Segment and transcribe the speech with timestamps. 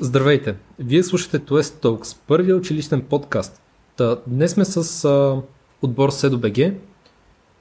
[0.00, 0.56] Здравейте!
[0.78, 3.62] Вие слушате Туест Talks, първия училищен подкаст.
[3.96, 5.42] Та, днес сме с а,
[5.82, 6.74] отбор SEDO.BG.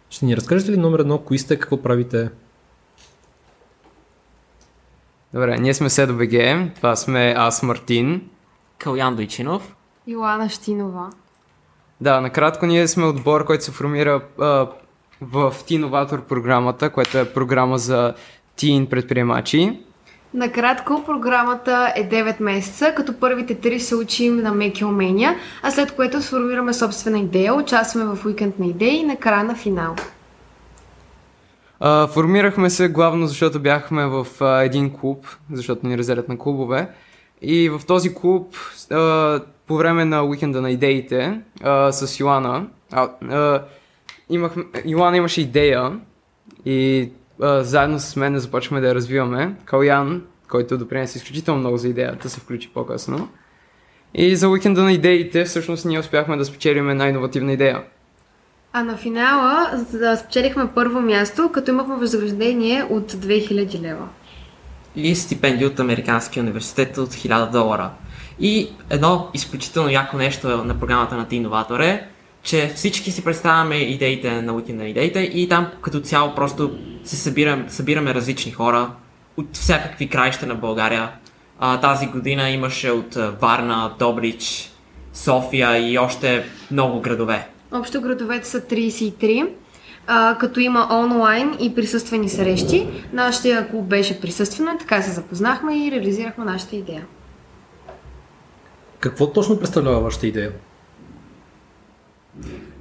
[0.10, 2.29] Ще ни разкажете ли номер едно, кои сте, какво правите?
[5.33, 8.30] Добре, ние сме SEDO.BG, това сме аз, Мартин.
[8.77, 9.75] Калян Дойчинов.
[10.07, 11.09] Йоана Штинова.
[12.02, 14.45] Да, накратко ние сме отбор, който се формира а,
[15.21, 18.13] в T-Innovator програмата, която е програма за
[18.55, 19.79] тин предприемачи.
[20.34, 25.92] Накратко, програмата е 9 месеца, като първите 3 се учим на меки умения, а след
[25.92, 29.96] което сформираме собствена идея, участваме в уикенд на идеи и накрая на финал.
[32.08, 34.28] Формирахме се главно защото бяхме в
[34.64, 36.89] един клуб, защото ни разделят на клубове.
[37.42, 38.56] И в този клуб
[39.67, 41.42] по време на уикенда на идеите
[41.92, 43.64] с Йоана, а, а,
[44.30, 46.00] имах, Йоана имаше идея
[46.66, 47.09] и
[47.41, 49.55] а, заедно с мен започваме да я развиваме.
[49.66, 53.30] Калян, който допринесе изключително много за идеята, се включи по-късно.
[54.14, 57.83] И за уикенда на идеите всъщност ние успяхме да спечелим една иновативна идея.
[58.73, 64.08] А на финала да спечелихме първо място, като имахме възнаграждение от 2000 лева.
[64.95, 67.89] И стипендия от Американския университет от 1000 долара.
[68.39, 72.08] И едно изключително яко нещо на програмата на T-Innovator е,
[72.44, 77.16] че всички си представяме идеите на уикенда на идеите и там като цяло просто се
[77.16, 78.92] събирам, събираме различни хора
[79.38, 81.11] от всякакви краища на България.
[81.59, 84.72] А, тази година имаше от Варна, Добрич,
[85.14, 87.48] София и още много градове.
[87.72, 89.50] Общо градовете са 33,
[90.08, 92.88] а, като има онлайн и присъствени срещи.
[93.14, 97.05] Нашия клуб беше присъствено, така се запознахме и реализирахме нашата идея.
[99.00, 100.52] Какво точно представлява вашата идея?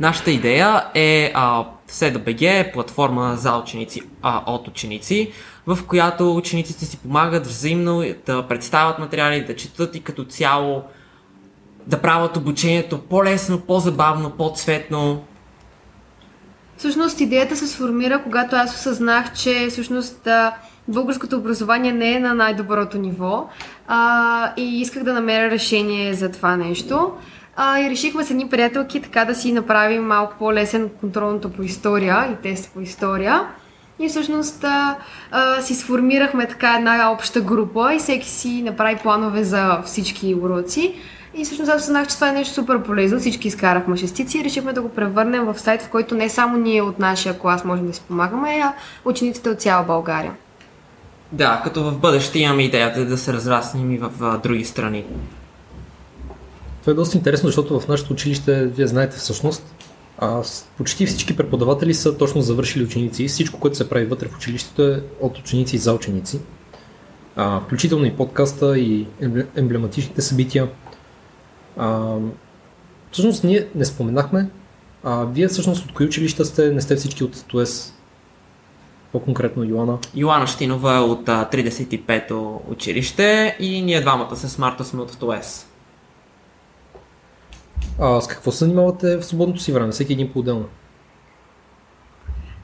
[0.01, 5.33] Нашата идея е а, SEDBG е платформа за ученици а, от ученици,
[5.67, 10.83] в която учениците си помагат взаимно да представят материали, да четат и като цяло
[11.87, 15.25] да правят обучението по-лесно, по-забавно, по-цветно.
[16.77, 20.29] Всъщност идеята се сформира, когато аз осъзнах, че всъщност
[20.89, 23.49] българското образование не е на най-доброто ниво
[23.89, 27.13] а, и исках да намеря решение за това нещо.
[27.63, 32.29] А, и решихме с едни приятелки така да си направим малко по-лесен контролното по история
[32.33, 33.47] и тест по история.
[33.99, 34.97] И всъщност а,
[35.31, 40.95] а, си сформирахме така една обща група и всеки си направи планове за всички уроци.
[41.37, 43.19] И всъщност аз съзнах, че това е нещо супер полезно.
[43.19, 46.83] Всички изкарахме шестици и решихме да го превърнем в сайт, в който не само ние
[46.83, 48.73] от нашия клас можем да си помагаме, а
[49.05, 50.33] учениците от цяла България.
[51.33, 55.05] Да, като в бъдеще имаме идеята да се разраснем и в а, други страни.
[56.81, 59.75] Това е доста интересно, защото в нашето училище, вие знаете всъщност,
[60.19, 60.43] а,
[60.77, 63.29] почти всички преподаватели са точно завършили ученици.
[63.29, 66.41] Всичко, което се прави вътре в училището е от ученици за ученици.
[67.37, 69.07] А, включително и подкаста и
[69.57, 70.69] емблематичните събития.
[71.77, 72.17] А,
[73.13, 74.51] всъщност ние не споменахме,
[75.05, 76.73] а вие всъщност от кои училища сте?
[76.73, 77.95] Не сте всички от ТОЕС?
[79.13, 79.99] По-конкретно Йоана.
[80.15, 85.70] Йоана Штинова е от 35-то училище и ние двамата с Марта сме от ТОЕС.
[88.01, 89.93] А с какво се занимавате в свободното си време?
[89.93, 90.65] Всеки един по-отделно.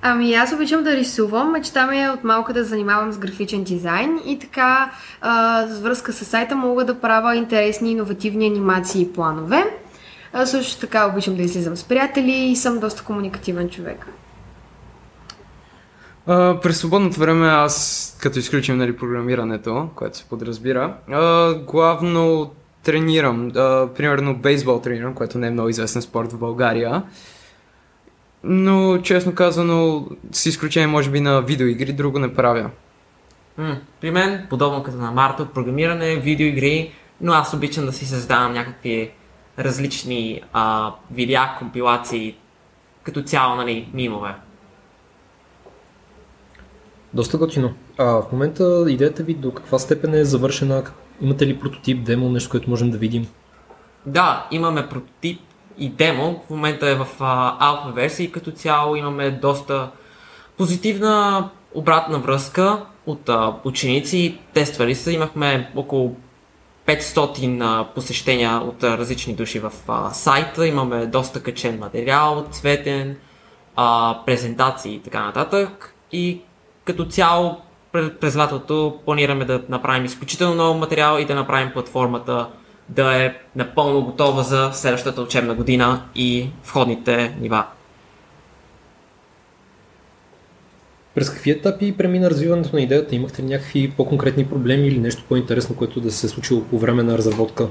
[0.02, 4.20] Ами аз обичам да рисувам, мечта ми е от малко да занимавам с графичен дизайн
[4.26, 9.64] и така а, с връзка с сайта мога да правя интересни иновативни анимации и планове.
[10.32, 14.06] А, също така обичам да излизам с приятели и съм доста комуникативен човек.
[16.26, 22.50] А, през свободното време аз, като изключим нали, програмирането, което се подразбира, а, главно
[22.86, 23.52] тренирам.
[23.56, 27.02] А, примерно бейсбол тренирам, което не е много известен спорт в България.
[28.44, 32.70] Но, честно казано, с изключение може би на видеоигри, друго не правя.
[33.58, 38.52] М, при мен, подобно като на Марта, програмиране, видеоигри, но аз обичам да си създавам
[38.52, 39.10] някакви
[39.58, 42.36] различни а, видеа, компилации,
[43.02, 44.34] като цяло, нали, мимове.
[47.14, 47.74] Доста готино.
[47.98, 50.82] А в момента идеята ви до каква степен е завършена?
[51.20, 53.26] Имате ли прототип, демо, нещо, което можем да видим?
[54.06, 55.40] Да, имаме прототип
[55.78, 56.42] и демо.
[56.46, 57.06] В момента е в
[57.60, 59.90] алфа версия и като цяло имаме доста
[60.56, 64.38] позитивна обратна връзка от а, ученици.
[64.54, 65.12] Тествали се.
[65.12, 66.16] Имахме около
[66.86, 70.66] 500 а, посещения от а, различни души в а, сайта.
[70.66, 73.16] Имаме доста качен материал, цветен,
[73.76, 75.94] а, презентации и така нататък.
[76.12, 76.40] И
[76.84, 77.60] като цяло
[78.20, 82.46] през лятото планираме да направим изключително много материал и да направим платформата
[82.88, 87.64] да е напълно готова за следващата учебна година и входните нива.
[91.14, 93.14] През какви етапи премина развиването на идеята?
[93.14, 97.02] Имахте ли някакви по-конкретни проблеми или нещо по-интересно, което да се е случило по време
[97.02, 97.68] на разработка?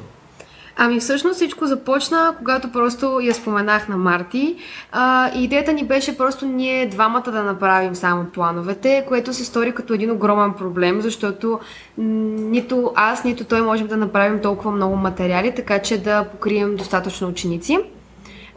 [0.77, 4.55] Ами всъщност всичко започна, когато просто я споменах на Марти.
[4.91, 9.93] А, идеята ни беше просто ние двамата да направим само плановете, което се стори като
[9.93, 11.59] един огромен проблем, защото
[11.97, 17.27] нито аз, нито той можем да направим толкова много материали, така че да покрием достатъчно
[17.27, 17.79] ученици.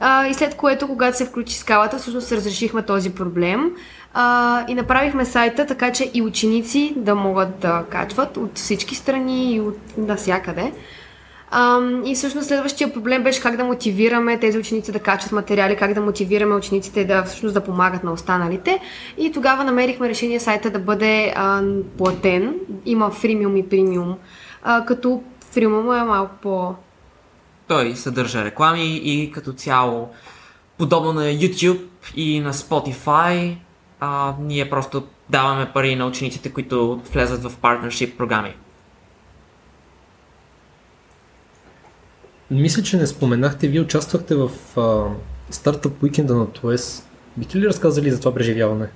[0.00, 3.70] А, и след което, когато се включи скалата, всъщност разрешихме този проблем
[4.14, 9.54] а, и направихме сайта, така че и ученици да могат да качват от всички страни
[9.54, 10.72] и от навсякъде.
[12.04, 16.00] И всъщност следващия проблем беше как да мотивираме тези ученици да качат материали, как да
[16.00, 18.80] мотивираме учениците да всъщност да помагат на останалите.
[19.18, 21.62] И тогава намерихме решение сайта да бъде а,
[21.98, 22.54] платен.
[22.86, 24.16] Има фримиум и премиум,
[24.62, 26.74] а, като фримиум е малко по...
[27.68, 30.08] Той съдържа реклами и като цяло,
[30.78, 31.80] подобно на YouTube
[32.16, 33.56] и на Spotify,
[34.00, 38.54] а, ние просто даваме пари на учениците, които влезат в партнершип програми.
[42.50, 45.04] Мисля, че не споменахте, вие участвахте в а,
[45.50, 47.08] стартъп уикенда на ТОЕС.
[47.36, 48.88] Бихте ли разказали за това преживяване?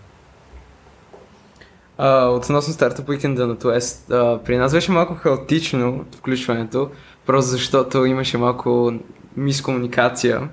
[1.99, 4.05] Uh, относно стартъп уикенда на ТОЕС,
[4.45, 6.91] при нас беше малко хаотично включването,
[7.27, 8.93] просто защото имаше малко
[9.37, 10.49] мискомуникация.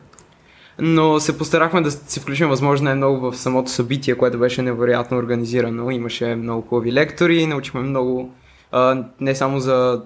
[0.80, 5.92] Но се постарахме да се включим възможно най-много в самото събитие, което беше невероятно организирано.
[5.92, 8.34] Имаше много хубави лектори, научихме много
[8.74, 10.02] uh, не само за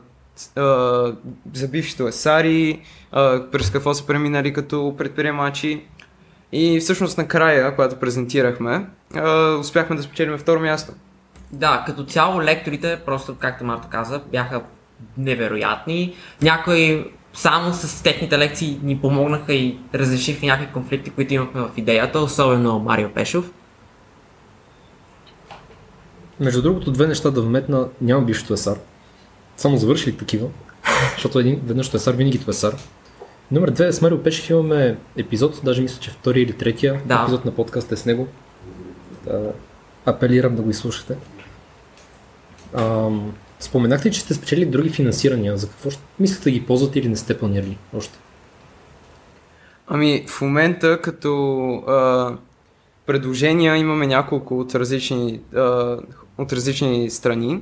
[1.54, 2.82] за бившите лесари,
[3.52, 5.86] през какво са преминали като предприемачи.
[6.52, 8.86] И всъщност накрая, когато презентирахме,
[9.60, 10.94] успяхме да спечелим второ място.
[11.52, 14.62] Да, като цяло лекторите, просто както Марта каза, бяха
[15.18, 16.16] невероятни.
[16.42, 22.20] Някои само с техните лекции ни помогнаха и разрешиха някакви конфликти, които имахме в идеята,
[22.20, 23.52] особено Марио Пешов.
[26.40, 27.88] Между другото, две неща да вметна.
[28.02, 28.78] Няма бившето есар.
[29.58, 30.48] Само завършили такива,
[31.14, 32.76] защото един веднъж Туесар винаги Туесар.
[33.52, 37.22] Номер две, с Марио Пешев имаме епизод, даже мисля, че втори или третия да.
[37.22, 38.28] епизод на подкаста е с него.
[39.26, 39.52] Да,
[40.06, 41.16] апелирам да го изслушате.
[42.74, 45.58] Ам, споменахте, че сте спечели други финансирания.
[45.58, 45.90] За какво
[46.20, 48.20] мислите да ги ползвате или не сте планирали още?
[49.88, 52.32] Ами, в момента като а,
[53.06, 55.98] предложения имаме няколко от различни, а,
[56.38, 57.62] от различни страни.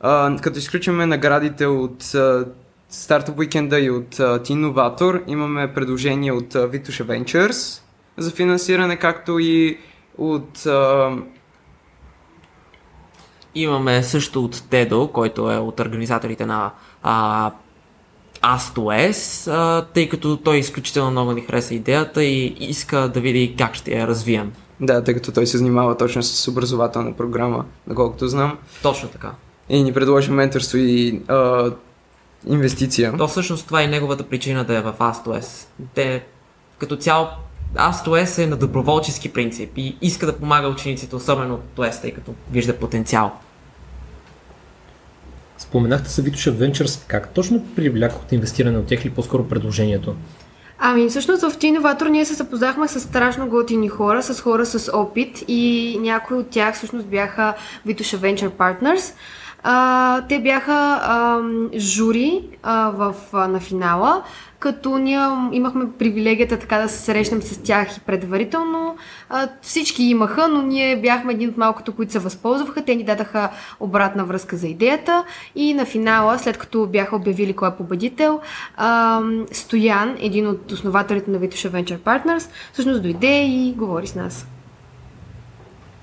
[0.00, 2.02] А, като изключваме наградите от
[2.92, 7.82] Startup Weekend и от Teen Novator, имаме предложение от uh, Vitush Ventures
[8.16, 9.78] за финансиране, както и
[10.18, 10.58] от...
[10.58, 11.22] Uh...
[13.54, 16.72] Имаме също от TEDO, който е от организаторите на
[18.42, 23.74] AS2S, uh, тъй като той изключително много ни хареса идеята и иска да види как
[23.74, 24.52] ще я развием.
[24.80, 28.58] Да, тъй като той се занимава точно с образователна програма, наколкото знам.
[28.82, 29.32] Точно така
[29.70, 31.70] и ни предложи менторство и а,
[32.46, 33.16] инвестиция.
[33.18, 35.66] То всъщност това е неговата причина да е в ASTOS.
[35.94, 36.24] Те
[36.78, 37.28] като цяло
[37.74, 42.34] ASTOS е на доброволчески принцип и иска да помага учениците, особено от TOES, тъй като
[42.50, 43.32] вижда потенциал.
[45.58, 47.06] Споменахте се Vitosh Ventures.
[47.06, 47.64] Как точно
[48.24, 50.14] от инвестиране от тях или по-скоро предложението?
[50.78, 55.44] Ами, всъщност в Тиноватор ние се запознахме с страшно готини хора, с хора с опит
[55.48, 57.54] и някои от тях всъщност бяха
[57.86, 59.14] Vitosh Venture Partners.
[59.62, 61.40] А, те бяха а,
[61.78, 64.22] жури а, в, а, на финала,
[64.58, 65.20] като ние
[65.52, 68.96] имахме привилегията така да се срещнем с тях и предварително.
[69.28, 72.84] А, всички имаха, но ние бяхме един от малкото, които се възползваха.
[72.84, 73.50] Те ни дадаха
[73.80, 75.24] обратна връзка за идеята
[75.54, 78.40] и на финала, след като бяха обявили кой е победител,
[78.76, 79.20] а,
[79.52, 84.46] Стоян, един от основателите на Vitosh Venture Partners, всъщност дойде и говори с нас.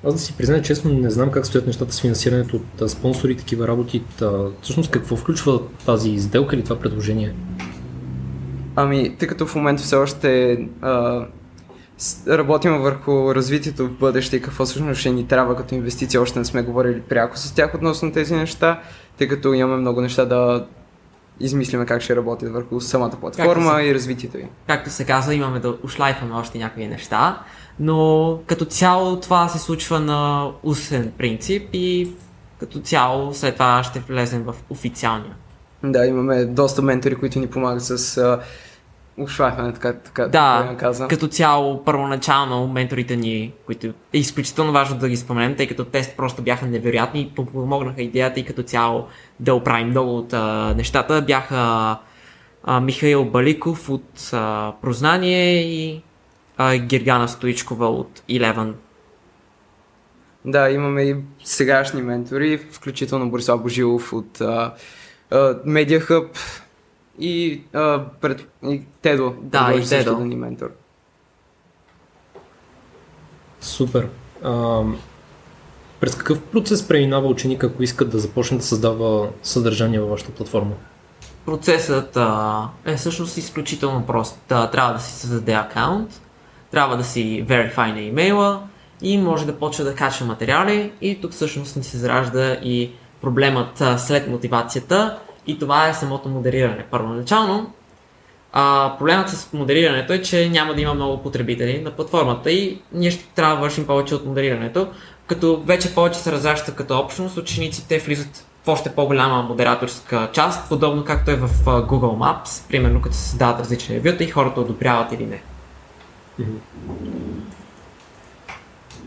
[0.08, 3.38] Аз да си призная честно, не знам как стоят нещата с финансирането от спонсори и
[3.38, 4.04] такива работи.
[4.20, 7.34] Та, всъщност какво включва тази изделка или това предложение?
[8.76, 11.26] Ами, тъй като в момента все още а,
[12.28, 16.46] работим върху развитието в бъдеще и какво всъщност ще ни трябва като инвестиция, още не
[16.46, 18.82] сме говорили пряко с тях относно тези неща,
[19.18, 20.66] тъй като имаме много неща да
[21.40, 24.46] измислиме как ще работят върху самата платформа се, и развитието й.
[24.68, 27.42] Както се казва, имаме да ушлайфаме още някакви неща,
[27.80, 32.12] но като цяло това се случва на устен принцип и
[32.60, 35.36] като цяло след това ще влезем в официалния.
[35.84, 38.40] Да, имаме доста ментори, които ни помагат с
[39.18, 41.08] ушлайфане, така, така да, да казвам.
[41.08, 46.14] като цяло първоначално менторите ни, които е изключително важно да ги споменем, тъй като те
[46.18, 49.06] просто бяха невероятни и помогнаха идеята и като цяло
[49.40, 51.98] да оправим много от а, нещата, бяха
[52.64, 56.02] а, Михаил Баликов от а, Прознание и
[56.58, 58.74] а, Гергана Стоичкова от Eleven.
[60.46, 64.74] Да, имаме и сегашни ментори, включително Борислав Божилов от а,
[65.32, 66.28] а, Media Hub
[67.20, 69.36] и, а, пред, и Тедо.
[69.42, 70.16] Да, и Тедо.
[70.16, 70.72] Да ни ментор.
[73.62, 74.08] Супер.
[74.44, 74.84] А,
[76.00, 80.76] през какъв процес преминава ученик, ако иска да започне да създава съдържание във вашата платформа?
[81.46, 84.40] Процесът а, е всъщност изключително прост.
[84.50, 86.22] Да, трябва да си създаде акаунт,
[86.72, 88.62] трябва да си verify на имейла
[89.02, 93.84] и може да почва да качва материали и тук всъщност ни се заражда и проблемът
[93.98, 96.86] след мотивацията и това е самото модериране.
[96.92, 97.74] Първоначално
[98.54, 103.12] а, проблемът с модерирането е, че няма да има много потребители на платформата и ние
[103.12, 104.88] ще трябва да вършим повече от модерирането,
[105.28, 111.06] като вече повече се разраща като общност, учениците влизат в още по-голяма модераторска част, подобно
[111.06, 115.26] както е в Google Maps, примерно като се създават различни ревюта и хората одобряват или
[115.26, 115.42] не.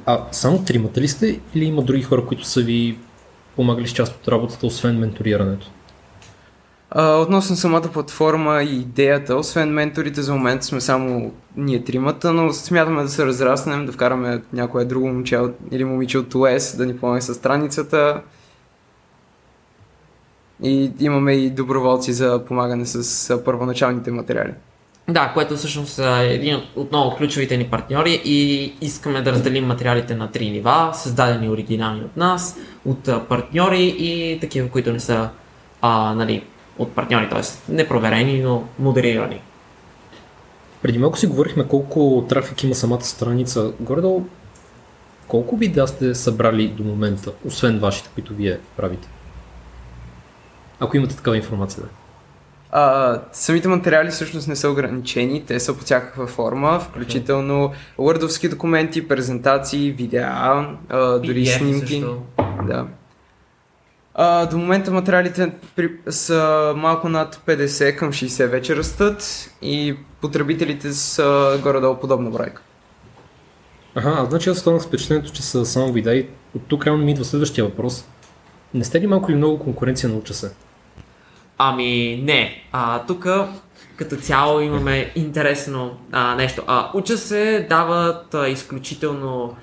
[0.06, 2.98] А само тримата ли сте или има други хора, които са ви
[3.56, 5.70] помагали с част от работата, освен менторирането?
[6.90, 12.52] А, относно самата платформа и идеята, освен менторите за момент сме само ние тримата, но
[12.52, 16.96] смятаме да се разраснем, да вкараме някое друго момче или момиче от ОС да ни
[16.96, 18.22] помогне с страницата.
[20.62, 24.52] И имаме и доброволци за помагане с първоначалните материали.
[25.12, 30.14] Да, което всъщност е един от отново ключовите ни партньори и искаме да разделим материалите
[30.14, 35.28] на три нива, създадени оригинални от нас, от партньори и такива, които не са
[35.82, 36.44] а, нали,
[36.78, 37.72] от партньори, т.е.
[37.72, 39.40] непроверени, но модерирани.
[40.82, 43.72] Преди малко си говорихме колко трафик има самата страница.
[43.80, 44.24] Горе-долу,
[45.28, 49.08] колко видеа сте събрали до момента, освен вашите, които вие правите?
[50.80, 51.88] Ако имате такава информация, да.
[52.72, 59.08] А, самите материали всъщност не са ограничени, те са по всякаква форма, включително word документи,
[59.08, 60.28] презентации, видеа,
[60.88, 61.86] а, дори PDF снимки.
[61.86, 62.22] Също.
[62.66, 62.86] Да.
[64.14, 70.92] А, до момента материалите при, са малко над 50 към 60 вече растат и потребителите
[70.92, 72.62] са горе-долу подобна бройка.
[73.94, 77.04] Ага, а значи аз останах с впечатлението, че са само видеа и от тук реално
[77.04, 78.04] ми идва следващия въпрос.
[78.74, 80.52] Не сте ли малко или много конкуренция на уча се?
[81.62, 82.62] Ами не.
[82.72, 83.26] А, тук
[83.96, 86.62] като цяло имаме интересно а, нещо.
[86.66, 89.56] А, уча се дават а, изключително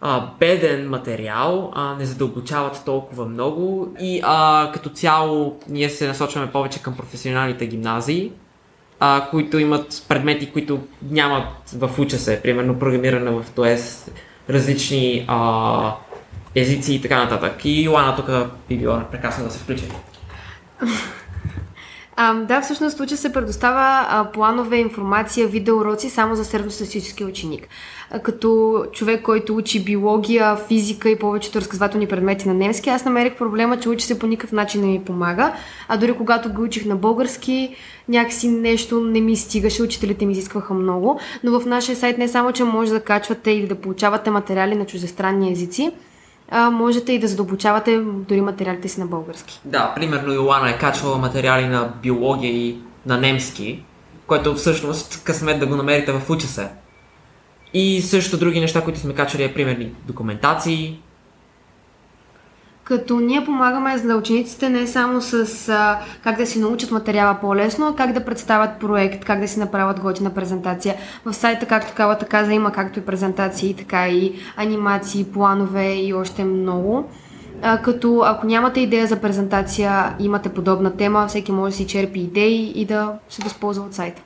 [0.00, 6.50] а, беден материал, а, не задълбочават толкова много и а, като цяло ние се насочваме
[6.50, 8.32] повече към професионалните гимназии,
[9.00, 10.80] а, които имат предмети, които
[11.10, 14.10] нямат в уча се, примерно програмиране в ТОЕС,
[14.50, 15.94] различни а,
[16.54, 17.64] езици и така нататък.
[17.64, 18.30] И Йоана тук
[18.68, 19.88] би била прекрасно да се включи.
[22.20, 27.68] А, да, всъщност случай се предоставя а, планове, информация, видеоуроци само за средностатистически ученик.
[28.10, 33.36] А, като човек, който учи биология, физика и повечето разказвателни предмети на немски, аз намерих
[33.36, 35.52] проблема, че учи се по никакъв начин не ми помага.
[35.88, 37.74] А дори когато го учих на български,
[38.08, 41.20] някакси нещо не ми стигаше, учителите ми изискваха много.
[41.44, 44.86] Но в нашия сайт не само, че може да качвате или да получавате материали на
[44.86, 45.92] чуждестранни езици,
[46.50, 49.60] а, можете и да задълбочавате дори материалите си на български.
[49.64, 53.84] Да, примерно Йоана е качвала материали на биология и на немски,
[54.26, 56.68] което всъщност късмет да го намерите в уча се.
[57.74, 61.00] И също други неща, които сме качвали е примерни документации,
[62.88, 67.86] като ние помагаме за учениците не само с а, как да си научат материала по-лесно,
[67.86, 70.94] а как да представят проект, как да си направят готина презентация.
[71.24, 76.44] В сайта, както каза, каза, има както и презентации, така и анимации, планове и още
[76.44, 77.04] много.
[77.62, 82.20] А, като ако нямате идея за презентация, имате подобна тема, всеки може да си черпи
[82.20, 84.22] идеи и да се възползва от сайта.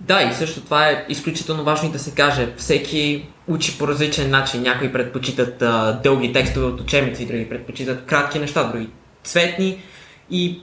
[0.00, 2.52] Да, и също това е изключително важно и да се каже.
[2.56, 4.62] Всеки учи по различен начин.
[4.62, 8.88] Някои предпочитат а, дълги текстове от учебници, други предпочитат кратки неща, други
[9.24, 9.82] цветни
[10.30, 10.60] и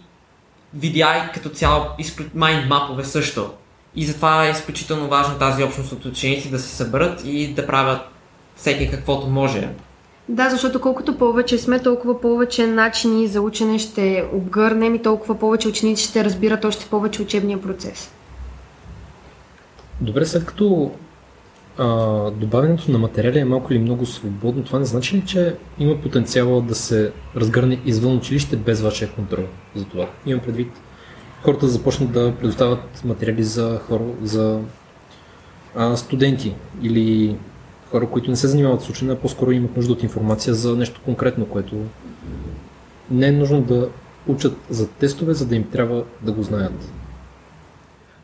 [0.74, 1.86] видеа като цяло
[2.36, 3.50] майнд мапове също.
[3.96, 8.02] И затова е изключително важно тази общност от ученици да се съберат и да правят
[8.56, 9.70] всеки каквото може.
[10.30, 15.68] Да, защото колкото повече сме, толкова повече начини за учене ще обгърнем и толкова повече
[15.68, 18.12] ученици ще разбират още повече учебния процес.
[20.02, 20.92] Добре, след като
[21.78, 21.88] а,
[22.32, 26.62] добавянето на материали е малко или много свободно, това не значи ли, че има потенциала
[26.62, 29.44] да се разгърне извън училище без вашия контрол
[29.76, 30.10] за това?
[30.26, 30.72] Имам предвид
[31.42, 34.60] хората да започнат да предоставят материали за хора, за
[35.76, 37.36] а, студенти или
[37.92, 41.02] хора, които не се занимават с учене, а по-скоро имат нужда от информация за нещо
[41.06, 41.76] конкретно, което
[43.12, 43.90] не е нужно да
[44.28, 46.92] учат за тестове, за да им трябва да го знаят.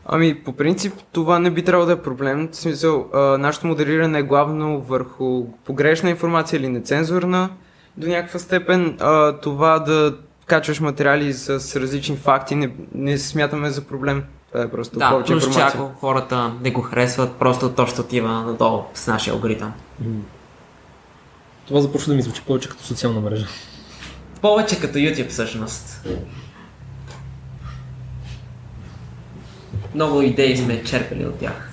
[0.05, 2.49] Ами, по принцип, това не би трябвало да е проблем.
[2.51, 7.49] В смисъл, а, нашето модериране е главно върху погрешна информация или нецензурна
[7.97, 8.97] до някаква степен.
[8.99, 11.49] А, това да качваш материали с
[11.81, 14.23] различни факти не, не смятаме за проблем.
[14.51, 15.81] Това е просто Да, повече плюс информация.
[15.81, 19.73] ако хората не го харесват, просто то ще отива надолу с нашия алгоритъм.
[21.67, 23.47] Това започва да ми звучи повече като социална мрежа.
[24.41, 26.05] Повече като YouTube всъщност.
[29.95, 31.69] Много идеи сме черпали от тях.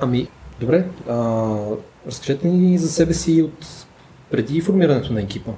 [0.00, 0.28] Ами,
[0.60, 0.86] добре.
[1.08, 1.56] А,
[2.06, 3.86] разкажете ни за себе си от
[4.30, 5.50] преди формирането на екипа.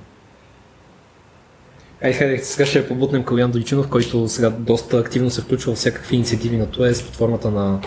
[2.04, 6.16] Ай, хайде, сега ще побутнем Калян Дойчинов, който сега доста активно се включва в всякакви
[6.16, 7.80] инициативи на ТОЕС под формата на...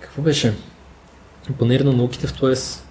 [0.00, 0.56] Какво беше?
[1.58, 2.86] Панер на науките в ТОЕС.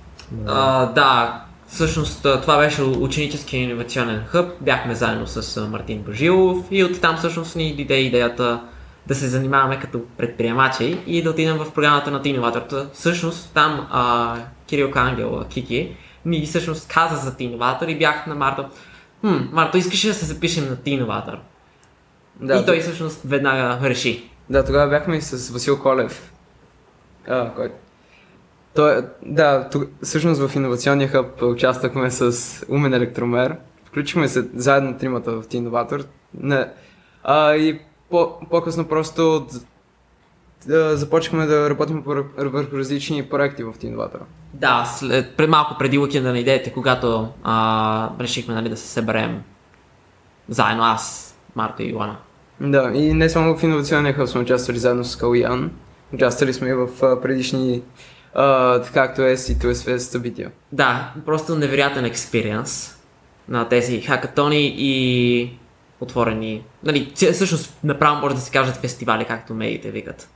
[0.46, 4.52] А, да, всъщност това беше ученически инновационен хъб.
[4.62, 8.62] Бяхме заедно с Мартин Божилов и оттам всъщност ни дойде идеята
[9.08, 12.90] да се занимаваме като предприемачи и да отидем в програмата на Тиноватората.
[12.94, 14.36] Всъщност там а,
[14.68, 18.66] Кирил Кангел, Кики, ми всъщност каза за Тиноватор и бях на Марто.
[19.22, 21.38] Хм, Марто, искаш ли да се запишем на Тиноватор?
[22.42, 24.30] Да, и той всъщност веднага реши.
[24.50, 26.32] Да, тогава бяхме и с Васил Колев.
[27.28, 27.72] А, кой?
[28.76, 33.56] Той, да, тук, всъщност в иновационния хъб участвахме с Умен електромер.
[33.86, 36.04] Включихме се заедно тримата в Тиноватор.
[36.34, 36.68] Не.
[37.24, 39.48] А, и по, по-късно просто
[40.68, 44.24] да, започнахме да работим върху различни проекти в Тиноватора.
[44.54, 49.44] Да, след, пред малко преди уикенда на идеите, когато а, решихме нали, да се съберем
[50.50, 52.18] заедно аз, Марта и Йоана.
[52.62, 55.72] Да, и не само в иновационния хъб сме участвали заедно с Калуян.
[56.14, 56.88] Участвали сме и в
[57.22, 57.82] предишни,
[58.34, 60.52] а, както е и TUSFest събития.
[60.72, 62.98] Да, просто невероятен експириенс
[63.50, 65.58] на тези хакатони и
[66.02, 70.30] отворени, нали, всъщност направо може да се кажат фестивали, както медиите викат.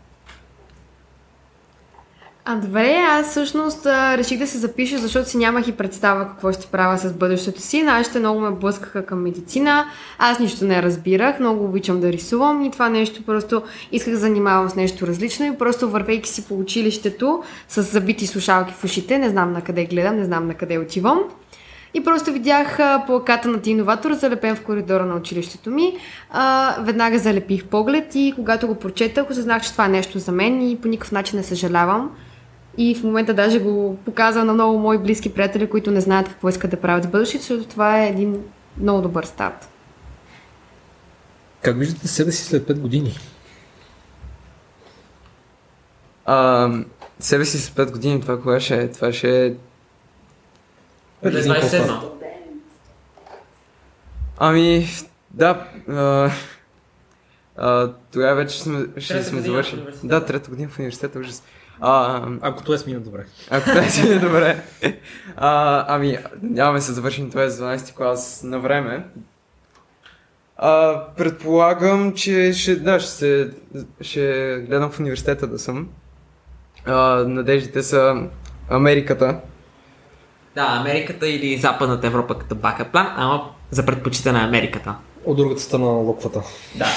[2.47, 6.67] А добре, аз всъщност реших да се запиша, защото си нямах и представа какво ще
[6.67, 7.83] правя с бъдещето си.
[7.83, 9.85] Нашите много ме блъскаха към медицина.
[10.19, 13.61] Аз нищо не разбирах, много обичам да рисувам и това нещо просто
[13.91, 18.73] исках да занимавам с нещо различно и просто вървейки си по училището с забити слушалки
[18.73, 21.19] в ушите, не знам на къде гледам, не знам на къде отивам.
[21.93, 25.97] И просто видях плаката на Тиноватор, залепен в коридора на училището ми.
[26.31, 30.69] А, веднага залепих поглед и когато го прочетах, осъзнах, че това е нещо за мен
[30.69, 32.11] и по никакъв начин не съжалявам.
[32.77, 36.49] И в момента даже го показва на много мои близки приятели, които не знаят какво
[36.49, 38.43] искат да правят в бъдещето, защото това е един
[38.77, 39.69] много добър старт.
[41.61, 43.17] Как виждате себе си след 5 години?
[46.25, 46.69] А,
[47.19, 48.91] себе си с 5 години, това кога ще е?
[48.91, 49.53] Това ще е...
[51.21, 52.15] Пет години 27 по-стар.
[54.37, 54.87] Ами,
[55.31, 55.67] да.
[55.89, 56.31] А,
[57.57, 59.85] а, тогава вече сме, ще Трета сме завършили.
[60.03, 61.43] Да, трета година в университета, ужас.
[61.43, 61.45] А,
[61.81, 63.25] Ако това е смина добре.
[63.49, 64.63] ако това си е добре.
[65.37, 69.05] А, ами, нямаме се завършим това е 12 клас на време.
[70.57, 73.51] А, предполагам, че ще, да, ще, се,
[74.01, 74.21] ще
[74.67, 75.89] гледам в университета да съм.
[76.85, 78.15] А, надеждите са
[78.69, 79.39] Америката.
[80.55, 84.95] Да, Америката или Западната Европа като бака план, ама за предпочитане на Америката.
[85.25, 86.41] От другата страна на локвата.
[86.75, 86.87] Да.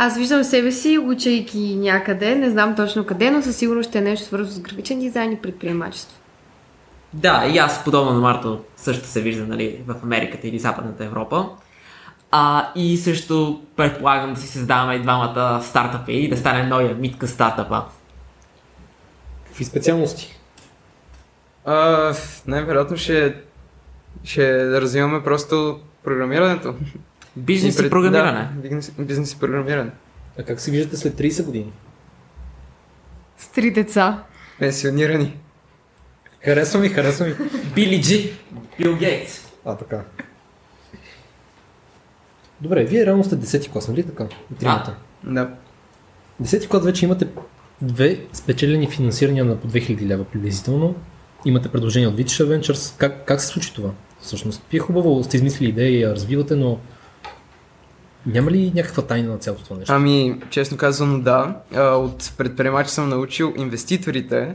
[0.00, 4.00] Аз виждам себе си, учайки някъде, не знам точно къде, но със сигурност ще е
[4.00, 6.16] нещо свързано с графичен дизайн и предприемачество.
[7.12, 11.48] Да, и аз подобно на Марто също се вижда нали, в Америката или Западната Европа.
[12.30, 17.28] А, и също предполагам да си създаваме и двамата стартъпи и да стане новия митка
[17.28, 17.84] стартъпа.
[19.46, 20.38] Какви специалности?
[21.64, 22.14] А,
[22.46, 23.34] най-вероятно ще,
[24.24, 26.74] ще развиваме просто програмирането.
[27.38, 28.48] Бизнес и пред- програмиране.
[28.54, 29.90] Да, бизнес, бизнес и програмиране.
[30.38, 31.72] А как се виждате след 30 години?
[33.38, 34.22] С три деца.
[34.58, 35.36] Пенсионирани.
[36.40, 37.34] Харесва ми, харесва ми.
[37.74, 38.32] Били Джи,
[38.78, 39.40] Бил Гейтс.
[39.64, 40.00] А, така.
[42.60, 44.26] Добре, вие реално сте 10 клас, нали така?
[44.52, 44.94] И Тримата.
[45.24, 45.50] Да.
[46.42, 47.28] 10 клас вече имате
[47.82, 50.94] две спечелени финансирания на по 2000 лева приблизително.
[51.44, 52.98] Имате предложение от Vitisha Ventures.
[52.98, 53.90] Как, как се случи това?
[54.20, 56.78] Всъщност, вие хубаво сте измислили идея и я развивате, но
[58.28, 59.92] няма ли някаква тайна на цялото това нещо?
[59.94, 61.54] Ами, честно казано, да.
[61.80, 64.54] От предприемачи съм научил инвеститорите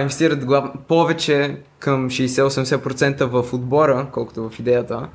[0.00, 0.44] инвестират
[0.88, 5.08] повече към 60-80% в отбора, колкото в идеята.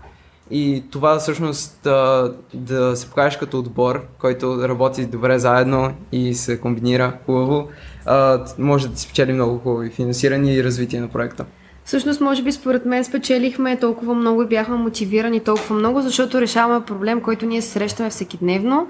[0.51, 1.79] И това всъщност
[2.53, 7.67] да се покажеш като отбор, който работи добре заедно и се комбинира хубаво,
[8.57, 11.45] може да ти спечели много хубави финансиране и развитие на проекта.
[11.85, 16.85] Всъщност, може би според мен спечелихме толкова много и бяхме мотивирани толкова много, защото решаваме
[16.85, 18.87] проблем, който ние срещаме всекидневно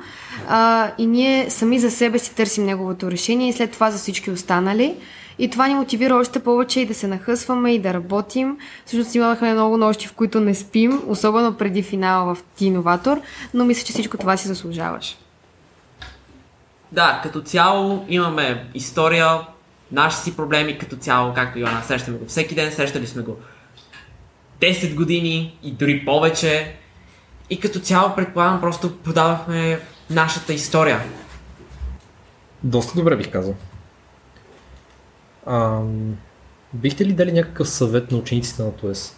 [0.49, 4.31] а, и ние сами за себе си търсим неговото решение и след това за всички
[4.31, 4.95] останали.
[5.39, 8.57] И това ни мотивира още повече и да се нахъсваме и да работим.
[8.85, 13.21] Всъщност имахме много нощи, в които не спим, особено преди финала в Ти Иноватор,
[13.53, 15.17] но мисля, че всичко това си заслужаваш.
[16.91, 19.39] Да, като цяло имаме история,
[19.91, 23.37] наши си проблеми като цяло, както Йоанна, срещаме го всеки ден, срещали сме го
[24.59, 26.75] 10 години и дори повече.
[27.49, 31.01] И като цяло, предполагам, просто продавахме нашата история.
[32.63, 33.55] Доста добре бих казал.
[35.47, 36.17] Ам,
[36.73, 39.17] бихте ли дали някакъв съвет на учениците на ТОЕС?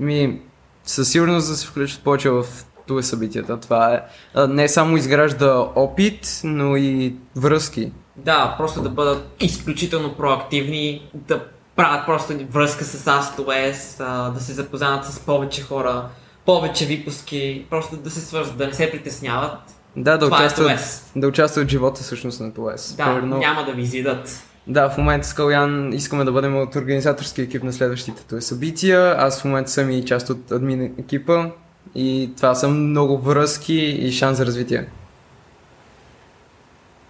[0.00, 0.42] Ми,
[0.84, 2.44] със сигурност да се включат повече в
[2.86, 3.60] това събитията.
[3.60, 4.02] Това е
[4.48, 7.92] не само изгражда опит, но и връзки.
[8.24, 11.44] Да, просто да бъдат изключително проактивни, да
[11.76, 13.98] правят просто връзка с ASTOS,
[14.32, 16.08] да се запознават с повече хора,
[16.46, 19.58] повече випуски, просто да се свързват, да не се притесняват.
[19.96, 22.94] Да, да Това е участват, да участват в живота всъщност на ТОЕС.
[22.96, 24.42] Да, Примерно- няма да ви изидат.
[24.66, 29.14] Да, в момента с Калян искаме да бъдем от организаторски екип на следващите ТОЕС събития.
[29.18, 31.46] Аз в момента съм и част от админ екипа
[31.94, 34.88] и това са много връзки и шанс за развитие.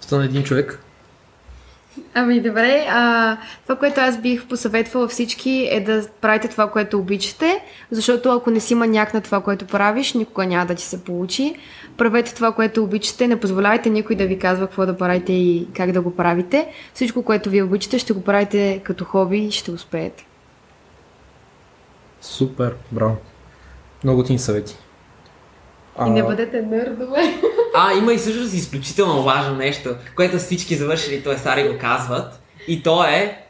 [0.01, 0.81] Стана един човек.
[2.15, 7.65] Ами добре, а, това, което аз бих посъветвала всички е да правите това, което обичате,
[7.91, 11.55] защото ако не си маняк на това, което правиш, никога няма да ти се получи.
[11.97, 15.93] Правете това, което обичате, не позволявайте никой да ви казва какво да правите и как
[15.93, 16.73] да го правите.
[16.95, 20.27] Всичко, което ви обичате, ще го правите като хоби и ще успеете.
[22.21, 23.17] Супер, браво.
[24.05, 24.77] Много ти съвети.
[26.07, 27.35] И не бъдете нърдове.
[27.81, 31.39] А, има и всъщност изключително важно нещо, което всички завършили т.е.
[31.39, 32.41] Сари го казват.
[32.69, 33.45] И то е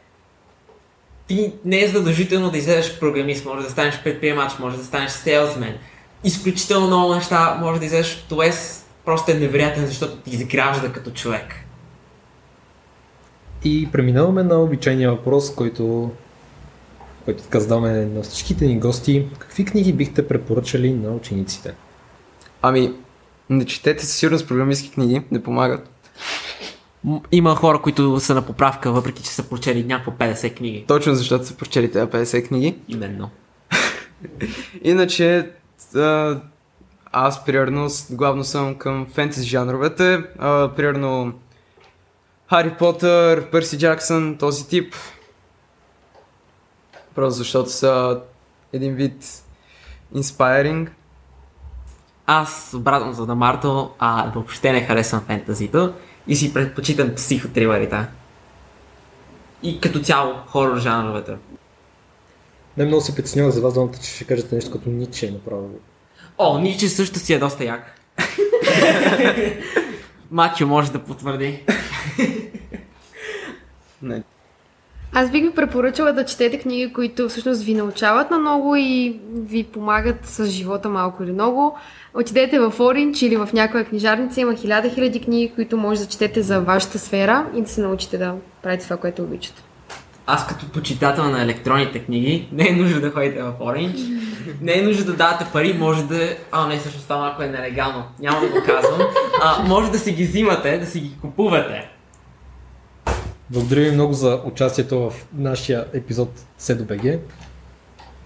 [1.27, 5.77] ти не е задължително да излезеш програмист, може да станеш предприемач, може да станеш селсмен.
[6.23, 8.25] Изключително много неща може да излезеш.
[8.29, 8.51] т.е.
[9.05, 11.55] просто е невероятен, защото ти изгражда като човек.
[13.63, 16.11] И преминаваме на обичайния въпрос, който,
[17.25, 19.27] който така задаваме на всичките ни гости.
[19.39, 21.73] Какви книги бихте препоръчали на учениците?
[22.61, 22.93] Ами,
[23.49, 25.89] не четете със сигурност програмистски книги, не помагат.
[27.31, 30.85] Има хора, които са на поправка, въпреки че са прочели някакво 50 книги.
[30.87, 32.75] Точно защото са прочели тези 50 книги.
[32.87, 33.29] Именно.
[34.83, 35.49] Иначе,
[35.95, 36.39] а,
[37.11, 40.23] аз примерно главно съм към фентези жанровете.
[40.39, 41.33] А, примерно
[42.49, 44.95] Хари Потър, Перси Джаксън, този тип.
[47.15, 48.21] Просто защото са
[48.73, 49.43] един вид
[50.15, 50.89] inspiring.
[52.31, 55.93] Аз, обратно за Дамарто, а, въобще не харесвам фентазито
[56.27, 58.05] и си предпочитам психотрилерите.
[59.63, 61.35] И като цяло хорор жанровете.
[62.77, 65.69] Не много се притеснявах за вас двамата, че ще кажете нещо като Ниче е направо.
[66.37, 67.99] О, Ниче също си е доста як.
[70.31, 71.65] Мачо може да потвърди.
[74.01, 74.23] Не.
[75.13, 79.63] Аз бих ви препоръчала да четете книги, които всъщност ви научават на много и ви
[79.63, 81.77] помагат с живота малко или много.
[82.13, 86.41] Отидете в Orange или в някоя книжарница, има хиляда хиляди книги, които може да четете
[86.41, 89.61] за вашата сфера и да се научите да правите това, което обичате.
[90.27, 94.21] Аз като почитател на електронните книги, не е нужно да ходите в Orange,
[94.61, 96.35] не е нужно да давате пари, може да...
[96.51, 99.01] А, не, всъщност това малко е нелегално, няма да го казвам.
[99.41, 101.89] А, може да си ги взимате, да си ги купувате.
[103.51, 107.19] Благодаря ви много за участието в нашия епизод SEDOBG.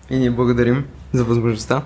[0.09, 1.85] И ние благодарим за възможността.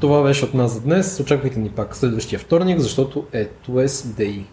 [0.00, 1.20] Това беше от нас за днес.
[1.20, 4.44] Очаквайте ни пак следващия вторник, защото е 2S Day.